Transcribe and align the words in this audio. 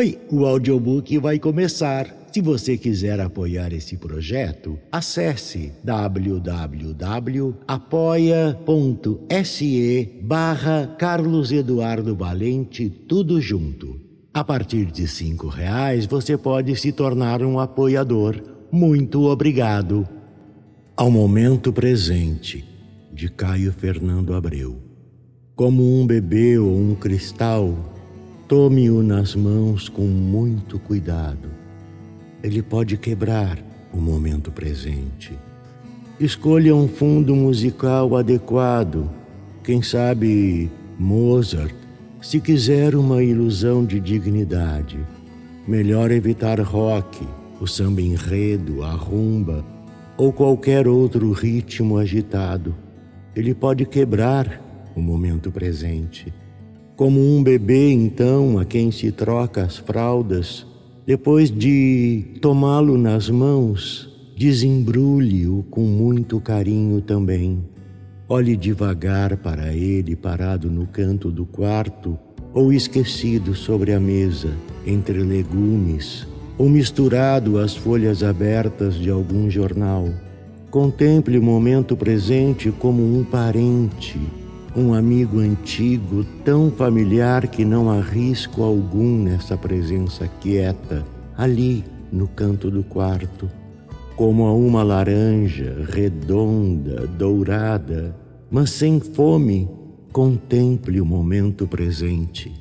Oi, 0.00 0.16
o 0.30 0.46
audiobook 0.46 1.18
vai 1.18 1.38
começar. 1.38 2.06
Se 2.32 2.40
você 2.40 2.78
quiser 2.78 3.20
apoiar 3.20 3.70
esse 3.70 3.98
projeto, 3.98 4.78
acesse 4.90 5.74
www.apoia.se 5.84 7.00
barra 10.22 10.96
Carlos 10.98 11.52
Eduardo 11.52 12.16
Valente, 12.16 12.88
tudo 12.88 13.38
junto. 13.42 14.00
A 14.32 14.42
partir 14.42 14.86
de 14.86 15.06
cinco 15.06 15.48
reais 15.48 16.06
você 16.06 16.38
pode 16.38 16.74
se 16.76 16.92
tornar 16.92 17.42
um 17.42 17.60
apoiador. 17.60 18.40
Muito 18.72 19.24
obrigado. 19.24 20.08
Ao 20.96 21.10
momento 21.10 21.74
presente, 21.74 22.64
de 23.12 23.28
Caio 23.28 23.70
Fernando 23.70 24.32
Abreu. 24.32 24.78
Como 25.54 26.00
um 26.00 26.06
bebê 26.06 26.58
ou 26.58 26.74
um 26.74 26.94
cristal, 26.94 27.99
tome-o 28.50 29.00
nas 29.00 29.36
mãos 29.36 29.88
com 29.88 30.02
muito 30.02 30.76
cuidado 30.76 31.60
ele 32.42 32.62
pode 32.62 32.96
quebrar 32.96 33.58
o 33.92 33.98
momento 33.98 34.50
presente. 34.50 35.38
Escolha 36.18 36.74
um 36.74 36.88
fundo 36.88 37.34
musical 37.34 38.16
adequado, 38.16 39.10
quem 39.62 39.82
sabe 39.82 40.70
Mozart, 40.98 41.74
se 42.20 42.40
quiser 42.40 42.94
uma 42.94 43.22
ilusão 43.22 43.84
de 43.84 44.00
dignidade. 44.00 44.98
Melhor 45.66 46.10
evitar 46.10 46.60
rock, 46.60 47.26
o 47.60 47.66
samba 47.66 48.02
enredo, 48.02 48.82
a 48.82 48.92
rumba 48.92 49.64
ou 50.16 50.32
qualquer 50.32 50.88
outro 50.88 51.30
ritmo 51.32 51.98
agitado. 51.98 52.74
Ele 53.34 53.54
pode 53.54 53.86
quebrar 53.86 54.60
o 54.94 55.00
momento 55.00 55.50
presente. 55.50 56.32
Como 57.00 57.18
um 57.18 57.42
bebê, 57.42 57.90
então, 57.90 58.58
a 58.58 58.64
quem 58.66 58.90
se 58.90 59.10
troca 59.10 59.62
as 59.62 59.78
fraldas, 59.78 60.66
depois 61.06 61.50
de 61.50 62.24
tomá-lo 62.42 62.98
nas 62.98 63.30
mãos, 63.30 64.06
desembrulhe-o 64.36 65.64
com 65.70 65.80
muito 65.80 66.38
carinho 66.42 67.00
também. 67.00 67.64
Olhe 68.28 68.54
devagar 68.54 69.38
para 69.38 69.72
ele 69.72 70.14
parado 70.14 70.70
no 70.70 70.86
canto 70.86 71.30
do 71.30 71.46
quarto 71.46 72.18
ou 72.52 72.70
esquecido 72.70 73.54
sobre 73.54 73.94
a 73.94 73.98
mesa, 73.98 74.50
entre 74.86 75.22
legumes, 75.22 76.28
ou 76.58 76.68
misturado 76.68 77.56
às 77.56 77.74
folhas 77.74 78.22
abertas 78.22 78.96
de 78.96 79.08
algum 79.08 79.48
jornal. 79.48 80.06
Contemple 80.70 81.38
o 81.38 81.42
momento 81.42 81.96
presente 81.96 82.70
como 82.70 83.02
um 83.02 83.24
parente 83.24 84.20
um 84.74 84.94
amigo 84.94 85.40
antigo 85.40 86.24
tão 86.44 86.70
familiar 86.70 87.48
que 87.48 87.64
não 87.64 87.90
há 87.90 88.00
risco 88.00 88.62
algum 88.62 89.24
nessa 89.24 89.56
presença 89.56 90.28
quieta, 90.40 91.04
ali 91.36 91.84
no 92.12 92.28
canto 92.28 92.70
do 92.70 92.84
quarto, 92.84 93.50
como 94.14 94.46
a 94.46 94.52
uma 94.52 94.82
laranja 94.82 95.84
redonda, 95.88 97.06
dourada, 97.06 98.14
mas 98.48 98.70
sem 98.70 99.00
fome, 99.00 99.68
contemple 100.12 101.00
o 101.00 101.06
momento 101.06 101.66
presente, 101.66 102.52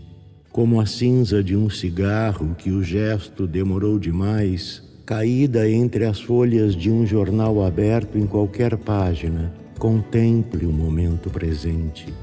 como 0.52 0.82
a 0.82 0.88
cinza 0.88 1.44
de 1.44 1.56
um 1.56 1.70
cigarro 1.70 2.56
que 2.58 2.72
o 2.72 2.84
gesto 2.84 3.46
demorou 3.46 4.00
demais, 4.00 4.82
caída 5.06 5.70
entre 5.70 6.06
as 6.06 6.20
folhas 6.20 6.76
de 6.76 6.90
um 6.90 7.06
jornal 7.06 7.64
aberto 7.64 8.18
em 8.18 8.26
qualquer 8.26 8.78
página 8.78 9.54
Contemple 9.80 10.66
o 10.66 10.74
momento 10.74 11.30
presente 11.30 12.14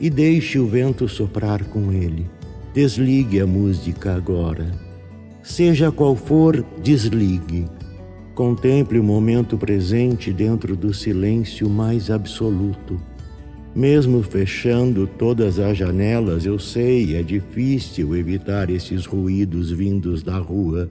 e 0.00 0.10
deixe 0.10 0.58
o 0.58 0.66
vento 0.66 1.08
soprar 1.08 1.62
com 1.66 1.92
ele. 1.92 2.28
Desligue 2.74 3.40
a 3.40 3.46
música 3.46 4.12
agora. 4.12 4.72
Seja 5.40 5.92
qual 5.92 6.16
for, 6.16 6.66
desligue. 6.82 7.66
Contemple 8.34 8.98
o 8.98 9.04
momento 9.04 9.56
presente 9.56 10.32
dentro 10.32 10.74
do 10.74 10.92
silêncio 10.92 11.70
mais 11.70 12.10
absoluto. 12.10 13.00
Mesmo 13.72 14.20
fechando 14.20 15.06
todas 15.06 15.60
as 15.60 15.78
janelas, 15.78 16.44
eu 16.44 16.58
sei, 16.58 17.14
é 17.14 17.22
difícil 17.22 18.16
evitar 18.16 18.68
esses 18.68 19.06
ruídos 19.06 19.70
vindos 19.70 20.24
da 20.24 20.38
rua, 20.38 20.90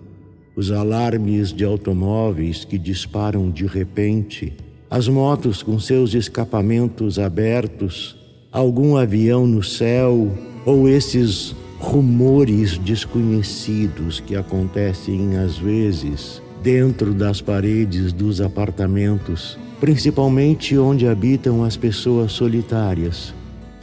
os 0.55 0.71
alarmes 0.71 1.51
de 1.51 1.65
automóveis 1.65 2.63
que 2.63 2.77
disparam 2.77 3.51
de 3.51 3.65
repente 3.65 4.53
as 4.89 5.07
motos 5.07 5.63
com 5.63 5.79
seus 5.79 6.13
escapamentos 6.13 7.17
abertos, 7.17 8.15
algum 8.51 8.95
avião 8.95 9.47
no 9.47 9.63
céu 9.63 10.31
ou 10.65 10.87
esses 10.87 11.55
rumores 11.79 12.77
desconhecidos 12.77 14.19
que 14.19 14.35
acontecem 14.35 15.37
às 15.37 15.57
vezes 15.57 16.41
dentro 16.63 17.13
das 17.13 17.41
paredes 17.41 18.11
dos 18.13 18.41
apartamentos, 18.41 19.57
principalmente 19.79 20.77
onde 20.77 21.07
habitam 21.07 21.63
as 21.63 21.77
pessoas 21.77 22.31
solitárias. 22.31 23.33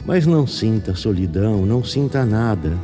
Mas 0.05 0.25
não 0.25 0.45
sinta 0.45 0.95
solidão, 0.95 1.65
não 1.65 1.83
sinta 1.83 2.25
nada. 2.25 2.77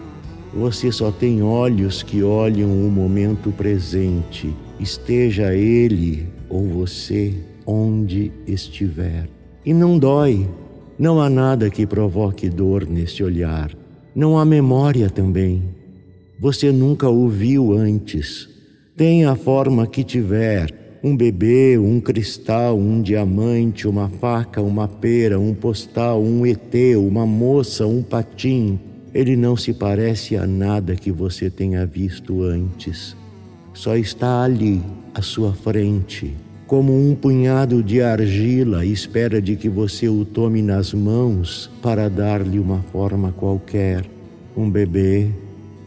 Você 0.53 0.91
só 0.91 1.11
tem 1.11 1.43
olhos 1.43 2.01
que 2.01 2.23
olham 2.23 2.69
o 2.69 2.89
momento 2.89 3.51
presente, 3.51 4.53
esteja 4.79 5.53
ele 5.53 6.27
ou 6.47 6.65
você 6.65 7.35
onde 7.69 8.31
estiver. 8.47 9.29
E 9.63 9.73
não 9.73 9.99
dói, 9.99 10.49
não 10.97 11.21
há 11.21 11.29
nada 11.29 11.69
que 11.69 11.85
provoque 11.85 12.49
dor 12.49 12.87
nesse 12.87 13.23
olhar, 13.23 13.71
não 14.15 14.39
há 14.39 14.43
memória 14.43 15.09
também. 15.09 15.63
Você 16.39 16.71
nunca 16.71 17.07
o 17.09 17.27
viu 17.27 17.73
antes. 17.73 18.49
Tenha 18.97 19.31
a 19.31 19.35
forma 19.35 19.85
que 19.85 20.03
tiver, 20.03 20.99
um 21.03 21.15
bebê, 21.15 21.77
um 21.77 22.01
cristal, 22.01 22.77
um 22.77 23.01
diamante, 23.01 23.87
uma 23.87 24.09
faca, 24.09 24.61
uma 24.61 24.87
pera, 24.87 25.39
um 25.39 25.53
postal, 25.53 26.21
um 26.23 26.45
ET, 26.45 26.73
uma 26.97 27.25
moça, 27.25 27.85
um 27.85 28.01
patim. 28.01 28.79
Ele 29.13 29.35
não 29.35 29.55
se 29.55 29.73
parece 29.73 30.35
a 30.35 30.47
nada 30.47 30.95
que 30.95 31.11
você 31.11 31.49
tenha 31.49 31.85
visto 31.85 32.41
antes. 32.41 33.15
Só 33.73 33.95
está 33.95 34.43
ali, 34.43 34.81
à 35.13 35.21
sua 35.21 35.53
frente 35.53 36.35
como 36.69 36.95
um 36.95 37.15
punhado 37.15 37.81
de 37.81 37.99
argila 37.99 38.85
espera 38.85 39.41
de 39.41 39.55
que 39.55 39.67
você 39.67 40.07
o 40.07 40.23
tome 40.23 40.61
nas 40.61 40.93
mãos 40.93 41.67
para 41.81 42.07
dar-lhe 42.07 42.59
uma 42.59 42.83
forma 42.91 43.31
qualquer, 43.31 44.05
um 44.55 44.69
bebê, 44.69 45.31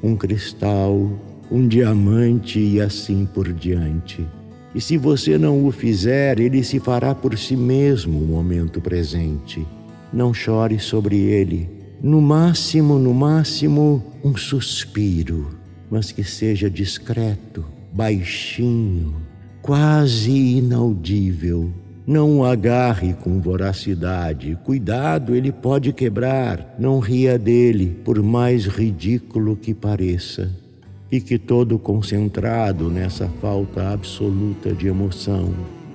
um 0.02 0.16
cristal, 0.16 1.08
um 1.48 1.68
diamante 1.68 2.58
e 2.58 2.80
assim 2.80 3.24
por 3.24 3.52
diante. 3.52 4.26
E 4.74 4.80
se 4.80 4.98
você 4.98 5.38
não 5.38 5.64
o 5.64 5.70
fizer, 5.70 6.40
ele 6.40 6.64
se 6.64 6.80
fará 6.80 7.14
por 7.14 7.38
si 7.38 7.54
mesmo 7.54 8.18
o 8.18 8.26
momento 8.26 8.80
presente. 8.80 9.64
Não 10.12 10.34
chore 10.34 10.80
sobre 10.80 11.16
ele. 11.16 11.70
No 12.02 12.20
máximo, 12.20 12.98
no 12.98 13.14
máximo, 13.14 14.02
um 14.24 14.36
suspiro, 14.36 15.50
mas 15.88 16.10
que 16.10 16.24
seja 16.24 16.68
discreto, 16.68 17.64
baixinho, 17.92 19.14
quase 19.62 20.58
inaudível. 20.58 21.70
Não 22.04 22.40
o 22.40 22.44
agarre 22.44 23.14
com 23.14 23.40
voracidade. 23.40 24.58
Cuidado, 24.64 25.36
ele 25.36 25.52
pode 25.52 25.92
quebrar. 25.92 26.74
Não 26.76 26.98
ria 26.98 27.38
dele, 27.38 27.96
por 28.04 28.20
mais 28.20 28.66
ridículo 28.66 29.54
que 29.54 29.72
pareça. 29.72 30.50
Fique 31.08 31.38
todo 31.38 31.78
concentrado 31.78 32.90
nessa 32.90 33.28
falta 33.40 33.92
absoluta 33.92 34.72
de 34.72 34.88
emoção. 34.88 35.54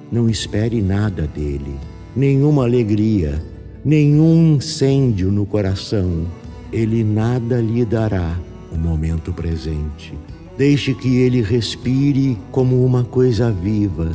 Não 0.09 0.29
espere 0.29 0.81
nada 0.81 1.27
dele, 1.27 1.75
nenhuma 2.15 2.63
alegria, 2.63 3.43
nenhum 3.83 4.55
incêndio 4.55 5.29
no 5.29 5.45
coração. 5.45 6.25
Ele 6.71 7.03
nada 7.03 7.59
lhe 7.59 7.83
dará 7.83 8.37
o 8.71 8.77
momento 8.77 9.33
presente. 9.33 10.13
Deixe 10.57 10.91
que 10.95 11.17
ele 11.17 11.43
respire 11.43 12.35
como 12.51 12.83
uma 12.83 13.03
coisa 13.03 13.51
viva. 13.51 14.09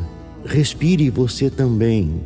Respire 0.44 1.08
você 1.08 1.48
também, 1.48 2.20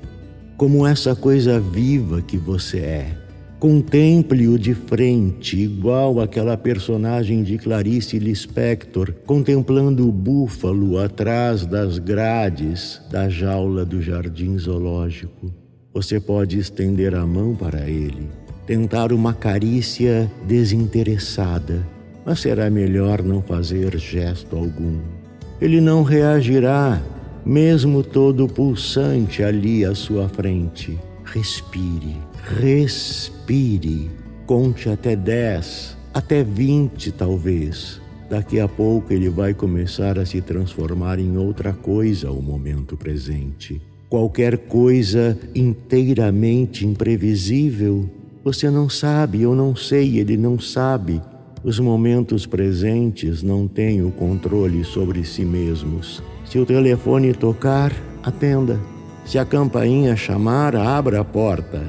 como 0.56 0.86
essa 0.86 1.14
coisa 1.14 1.60
viva 1.60 2.22
que 2.22 2.38
você 2.38 2.78
é. 2.78 3.18
Contemple-o 3.58 4.58
de 4.58 4.72
frente, 4.72 5.58
igual 5.58 6.18
aquela 6.18 6.56
personagem 6.56 7.42
de 7.42 7.58
Clarice 7.58 8.18
Lispector, 8.18 9.12
contemplando 9.26 10.08
o 10.08 10.12
búfalo 10.12 10.98
atrás 10.98 11.66
das 11.66 11.98
grades 11.98 13.02
da 13.10 13.28
jaula 13.28 13.84
do 13.84 14.00
jardim 14.00 14.56
zoológico. 14.56 15.52
Você 15.92 16.18
pode 16.18 16.58
estender 16.58 17.14
a 17.14 17.26
mão 17.26 17.54
para 17.54 17.86
ele, 17.86 18.28
tentar 18.66 19.12
uma 19.12 19.34
carícia 19.34 20.30
desinteressada 20.46 21.95
mas 22.26 22.40
será 22.40 22.68
melhor 22.68 23.22
não 23.22 23.40
fazer 23.40 23.96
gesto 23.96 24.56
algum. 24.56 24.98
Ele 25.60 25.80
não 25.80 26.02
reagirá, 26.02 27.00
mesmo 27.44 28.02
todo 28.02 28.48
pulsante 28.48 29.44
ali 29.44 29.84
à 29.84 29.94
sua 29.94 30.28
frente. 30.28 30.98
Respire, 31.24 32.16
respire, 32.60 34.10
conte 34.44 34.88
até 34.88 35.14
dez, 35.14 35.96
até 36.12 36.42
vinte 36.42 37.12
talvez. 37.12 38.00
Daqui 38.28 38.58
a 38.58 38.66
pouco 38.66 39.12
ele 39.12 39.28
vai 39.28 39.54
começar 39.54 40.18
a 40.18 40.26
se 40.26 40.40
transformar 40.40 41.20
em 41.20 41.36
outra 41.36 41.72
coisa 41.72 42.30
o 42.32 42.42
momento 42.42 42.96
presente. 42.96 43.80
Qualquer 44.08 44.58
coisa 44.58 45.38
inteiramente 45.54 46.84
imprevisível. 46.84 48.10
Você 48.42 48.68
não 48.68 48.88
sabe, 48.88 49.42
eu 49.42 49.54
não 49.54 49.76
sei, 49.76 50.18
ele 50.18 50.36
não 50.36 50.58
sabe. 50.58 51.20
Os 51.64 51.78
momentos 51.78 52.46
presentes 52.46 53.42
não 53.42 53.66
têm 53.66 54.02
o 54.02 54.10
controle 54.10 54.84
sobre 54.84 55.24
si 55.24 55.44
mesmos. 55.44 56.22
Se 56.44 56.58
o 56.58 56.66
telefone 56.66 57.32
tocar, 57.32 57.92
atenda. 58.22 58.78
Se 59.24 59.38
a 59.38 59.44
campainha 59.44 60.14
chamar, 60.16 60.76
abra 60.76 61.20
a 61.20 61.24
porta. 61.24 61.82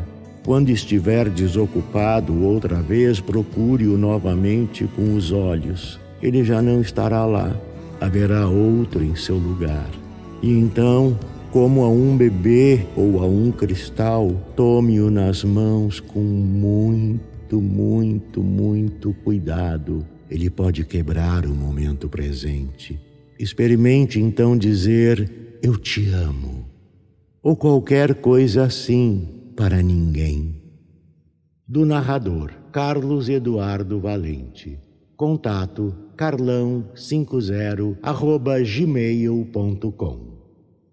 Quando 0.44 0.70
estiver 0.70 1.30
desocupado 1.30 2.44
outra 2.44 2.76
vez, 2.76 3.20
procure-o 3.20 3.98
novamente 3.98 4.86
com 4.96 5.16
os 5.16 5.32
olhos 5.32 6.00
ele 6.22 6.44
já 6.44 6.62
não 6.62 6.82
estará 6.82 7.26
lá, 7.26 7.56
haverá 8.02 8.48
outro 8.48 9.04
em 9.04 9.16
seu 9.16 9.36
lugar. 9.36 9.88
E 10.42 10.52
então, 10.52 11.18
como 11.52 11.84
a 11.84 11.90
um 11.90 12.18
bebê 12.18 12.86
ou 12.96 13.22
a 13.22 13.28
um 13.28 13.52
cristal, 13.52 14.32
tome-o 14.56 15.10
nas 15.10 15.44
mãos 15.44 16.00
com 16.00 16.20
muito, 16.20 17.20
muito, 17.56 18.44
muito 18.44 19.14
cuidado. 19.24 20.06
Ele 20.30 20.50
pode 20.50 20.84
quebrar 20.84 21.46
o 21.46 21.56
momento 21.56 22.10
presente. 22.10 23.00
Experimente 23.40 24.20
então 24.20 24.58
dizer: 24.58 25.60
Eu 25.62 25.78
te 25.78 26.10
amo, 26.10 26.66
ou 27.42 27.56
qualquer 27.56 28.16
coisa 28.16 28.66
assim 28.66 29.28
para 29.56 29.82
ninguém. 29.82 30.62
Do 31.68 31.86
narrador 31.86 32.52
Carlos 32.72 33.30
Eduardo 33.30 34.00
Valente. 34.00 34.78
Contato 35.16 35.96
carlão50 36.16 37.98
arroba 38.04 38.62
gmail.com 38.62 40.37